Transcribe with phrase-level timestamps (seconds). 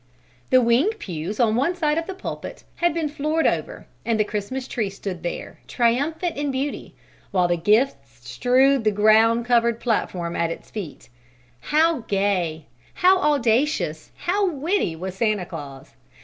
[0.49, 4.23] The wing pews on one side of the pulpit had been floored over and the
[4.23, 6.95] Christmas Tree stood there, triumphant in beauty,
[7.29, 11.09] while the gifts strewed the green covered platform at its feet.
[11.59, 15.93] How gay, how audacious, how witty was Santa Claus!